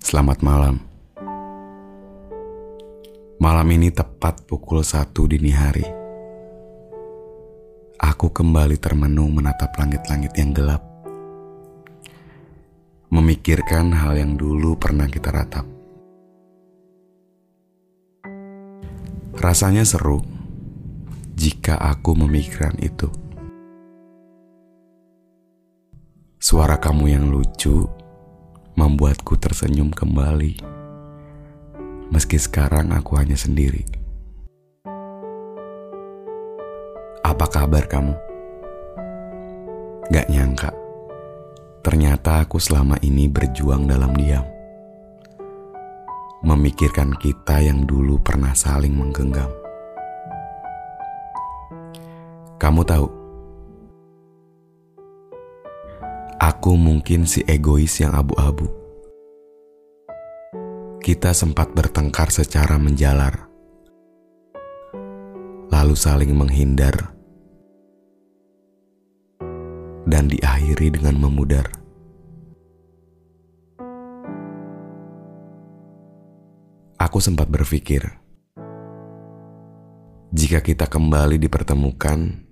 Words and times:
Selamat 0.00 0.40
malam. 0.40 0.80
Malam 3.36 3.68
ini 3.68 3.92
tepat 3.92 4.40
pukul 4.48 4.80
satu 4.80 5.28
dini 5.28 5.52
hari. 5.52 5.84
Aku 8.00 8.32
kembali 8.32 8.80
termenung 8.80 9.36
menatap 9.36 9.76
langit-langit 9.76 10.32
yang 10.40 10.56
gelap. 10.56 10.80
Memikirkan 13.12 13.92
hal 13.92 14.16
yang 14.16 14.40
dulu 14.40 14.72
pernah 14.80 15.04
kita 15.04 15.28
ratap. 15.36 15.68
Rasanya 19.36 19.84
seru 19.84 20.24
jika 21.36 21.76
aku 21.76 22.16
memikirkan 22.16 22.72
itu. 22.80 23.12
Suara 26.40 26.80
kamu 26.80 27.04
yang 27.12 27.28
lucu 27.28 27.84
membuatku 28.80 29.36
tersenyum 29.36 29.92
kembali. 29.92 30.56
Meski 32.08 32.40
sekarang 32.40 32.96
aku 32.96 33.20
hanya 33.20 33.36
sendiri. 33.36 33.84
Apa 37.20 37.44
kabar 37.44 37.84
kamu? 37.84 38.16
Gak 40.08 40.32
nyangka, 40.32 40.72
ternyata 41.84 42.40
aku 42.40 42.56
selama 42.56 42.96
ini 43.04 43.28
berjuang 43.28 43.84
dalam 43.84 44.16
diam. 44.16 44.48
Memikirkan 46.40 47.12
kita 47.20 47.60
yang 47.60 47.84
dulu 47.84 48.16
pernah 48.16 48.56
saling 48.56 48.96
menggenggam. 48.96 49.52
Kamu 52.56 52.80
tahu, 52.88 53.06
Aku 56.60 56.76
mungkin 56.76 57.24
si 57.24 57.40
egois 57.48 58.04
yang 58.04 58.12
abu-abu. 58.12 58.68
Kita 61.00 61.32
sempat 61.32 61.72
bertengkar 61.72 62.28
secara 62.28 62.76
menjalar, 62.76 63.48
lalu 65.72 65.96
saling 65.96 66.36
menghindar, 66.36 67.16
dan 70.04 70.28
diakhiri 70.28 70.92
dengan 71.00 71.16
memudar. 71.16 71.64
Aku 77.00 77.24
sempat 77.24 77.48
berpikir, 77.48 78.04
jika 80.36 80.60
kita 80.60 80.84
kembali 80.84 81.40
dipertemukan 81.40 82.49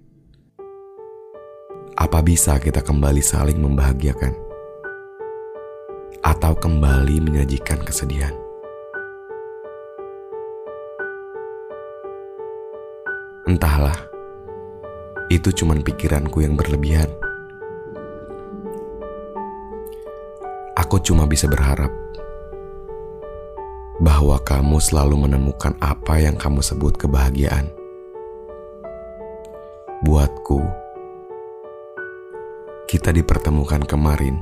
apa 1.99 2.23
bisa 2.23 2.63
kita 2.63 2.79
kembali 2.79 3.19
saling 3.19 3.59
membahagiakan? 3.59 4.31
Atau 6.23 6.55
kembali 6.55 7.19
menyajikan 7.19 7.83
kesedihan? 7.83 8.31
Entahlah, 13.51 13.99
itu 15.27 15.51
cuma 15.51 15.75
pikiranku 15.75 16.39
yang 16.39 16.55
berlebihan. 16.55 17.11
Aku 20.79 21.03
cuma 21.03 21.27
bisa 21.27 21.51
berharap 21.51 21.91
bahwa 23.99 24.39
kamu 24.47 24.79
selalu 24.79 25.27
menemukan 25.27 25.75
apa 25.83 26.23
yang 26.23 26.39
kamu 26.39 26.63
sebut 26.63 26.95
kebahagiaan. 26.95 27.67
Buatku, 30.07 30.63
kita 32.89 33.13
dipertemukan 33.13 33.85
kemarin 33.85 34.41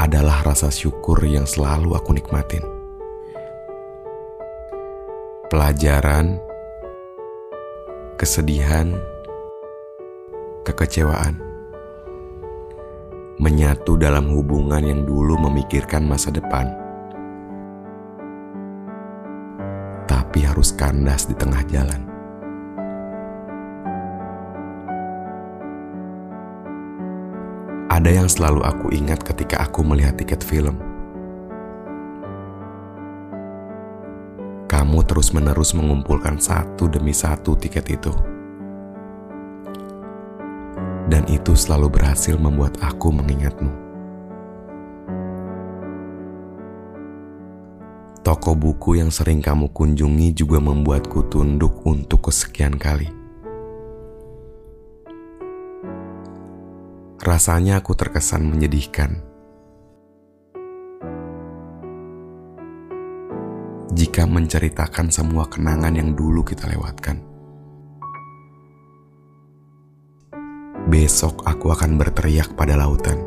adalah 0.00 0.40
rasa 0.40 0.72
syukur 0.72 1.20
yang 1.28 1.44
selalu 1.44 1.92
aku 1.92 2.16
nikmatin. 2.16 2.64
Pelajaran, 5.52 6.40
kesedihan, 8.16 8.96
kekecewaan 10.64 11.36
menyatu 13.36 14.00
dalam 14.00 14.32
hubungan 14.32 14.80
yang 14.80 15.04
dulu 15.04 15.36
memikirkan 15.36 16.08
masa 16.08 16.32
depan, 16.32 16.72
tapi 20.08 20.48
harus 20.48 20.72
kandas 20.72 21.28
di 21.28 21.36
tengah 21.36 21.60
jalan. 21.68 22.07
Ada 27.98 28.14
yang 28.14 28.30
selalu 28.30 28.62
aku 28.62 28.94
ingat 28.94 29.26
ketika 29.26 29.66
aku 29.66 29.82
melihat 29.82 30.14
tiket 30.14 30.38
film. 30.46 30.78
Kamu 34.70 35.02
terus-menerus 35.02 35.74
mengumpulkan 35.74 36.38
satu 36.38 36.86
demi 36.86 37.10
satu 37.10 37.58
tiket 37.58 37.98
itu. 37.98 38.14
Dan 41.10 41.26
itu 41.26 41.58
selalu 41.58 41.98
berhasil 41.98 42.38
membuat 42.38 42.78
aku 42.78 43.10
mengingatmu. 43.10 43.74
Toko 48.22 48.54
buku 48.54 49.02
yang 49.02 49.10
sering 49.10 49.42
kamu 49.42 49.74
kunjungi 49.74 50.38
juga 50.38 50.62
membuatku 50.62 51.26
tunduk 51.26 51.82
untuk 51.82 52.30
kesekian 52.30 52.78
kali. 52.78 53.17
Rasanya 57.38 57.78
aku 57.78 57.94
terkesan 57.94 58.50
menyedihkan. 58.50 59.22
Jika 63.94 64.26
menceritakan 64.26 65.06
semua 65.14 65.46
kenangan 65.46 65.94
yang 65.94 66.18
dulu 66.18 66.42
kita 66.42 66.66
lewatkan. 66.66 67.22
Besok 70.90 71.46
aku 71.46 71.70
akan 71.70 71.94
berteriak 71.94 72.58
pada 72.58 72.74
lautan. 72.74 73.22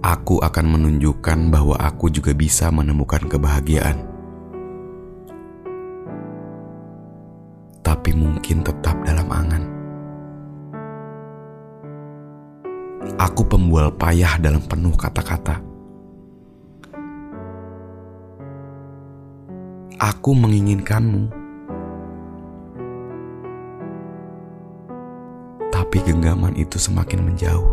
Aku 0.00 0.40
akan 0.40 0.80
menunjukkan 0.80 1.52
bahwa 1.52 1.76
aku 1.76 2.08
juga 2.08 2.32
bisa 2.32 2.72
menemukan 2.72 3.20
kebahagiaan. 3.28 4.00
Tapi 7.84 8.16
mungkin 8.16 8.64
tetap 8.64 8.96
dalam 9.04 9.28
angan. 9.28 9.75
Aku 13.16 13.48
pembual 13.48 13.88
payah 13.96 14.36
dalam 14.36 14.60
penuh 14.60 14.92
kata-kata. 14.92 15.56
Aku 19.96 20.36
menginginkanmu. 20.36 21.32
Tapi 25.72 25.96
genggaman 26.04 26.52
itu 26.60 26.76
semakin 26.76 27.24
menjauh. 27.24 27.72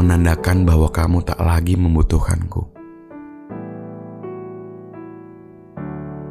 Menandakan 0.00 0.64
bahwa 0.64 0.88
kamu 0.88 1.20
tak 1.20 1.36
lagi 1.44 1.76
membutuhkanku. 1.76 2.64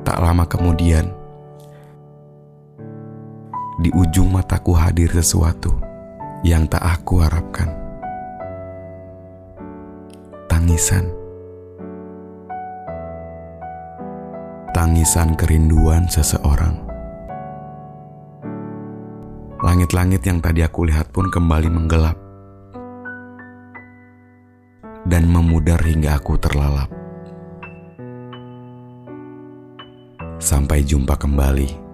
Tak 0.01 0.17
lama 0.17 0.49
kemudian, 0.49 1.13
di 3.87 3.95
ujung 3.95 4.35
mataku 4.35 4.75
hadir 4.75 5.07
sesuatu 5.15 5.71
yang 6.43 6.67
tak 6.67 6.83
aku 6.83 7.23
harapkan. 7.23 7.71
Tangisan. 10.51 11.07
Tangisan 14.75 15.39
kerinduan 15.39 16.03
seseorang. 16.11 16.75
Langit-langit 19.63 20.19
yang 20.27 20.43
tadi 20.43 20.67
aku 20.67 20.83
lihat 20.83 21.07
pun 21.15 21.31
kembali 21.31 21.71
menggelap 21.71 22.19
dan 25.07 25.31
memudar 25.31 25.79
hingga 25.79 26.19
aku 26.19 26.35
terlalap. 26.35 26.91
Sampai 30.43 30.83
jumpa 30.83 31.15
kembali. 31.15 31.86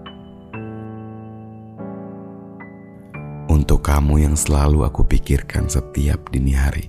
Kamu 3.84 4.24
yang 4.24 4.40
selalu 4.40 4.88
aku 4.88 5.04
pikirkan 5.04 5.68
setiap 5.68 6.32
dini 6.32 6.56
hari. 6.56 6.88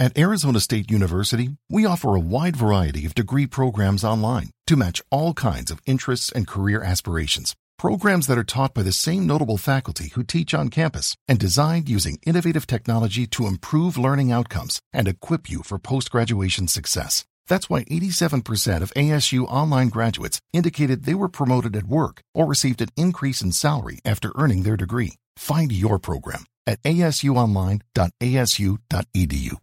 At 0.00 0.18
Arizona 0.18 0.58
State 0.58 0.90
University, 0.90 1.56
we 1.70 1.86
offer 1.86 2.16
a 2.16 2.20
wide 2.20 2.56
variety 2.56 3.06
of 3.06 3.14
degree 3.14 3.46
programs 3.46 4.02
online 4.02 4.50
to 4.66 4.74
match 4.74 5.00
all 5.08 5.34
kinds 5.34 5.70
of 5.70 5.80
interests 5.86 6.32
and 6.32 6.48
career 6.48 6.82
aspirations. 6.82 7.54
Programs 7.78 8.26
that 8.26 8.36
are 8.36 8.42
taught 8.42 8.74
by 8.74 8.82
the 8.82 8.90
same 8.90 9.24
notable 9.24 9.56
faculty 9.56 10.08
who 10.14 10.24
teach 10.24 10.52
on 10.52 10.68
campus 10.68 11.14
and 11.28 11.38
designed 11.38 11.88
using 11.88 12.18
innovative 12.26 12.66
technology 12.66 13.24
to 13.28 13.46
improve 13.46 13.96
learning 13.96 14.32
outcomes 14.32 14.80
and 14.92 15.06
equip 15.06 15.48
you 15.48 15.62
for 15.62 15.78
post 15.78 16.10
graduation 16.10 16.66
success. 16.66 17.24
That's 17.46 17.70
why 17.70 17.84
87% 17.84 18.82
of 18.82 18.92
ASU 18.94 19.44
online 19.44 19.90
graduates 19.90 20.40
indicated 20.52 21.04
they 21.04 21.14
were 21.14 21.28
promoted 21.28 21.76
at 21.76 21.84
work 21.84 22.20
or 22.34 22.46
received 22.46 22.82
an 22.82 22.88
increase 22.96 23.42
in 23.42 23.52
salary 23.52 24.00
after 24.04 24.32
earning 24.34 24.64
their 24.64 24.76
degree. 24.76 25.14
Find 25.36 25.70
your 25.70 26.00
program 26.00 26.46
at 26.66 26.82
asuonline.asu.edu. 26.82 29.56